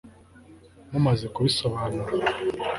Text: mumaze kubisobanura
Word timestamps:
mumaze 0.91 1.25
kubisobanura 1.33 2.05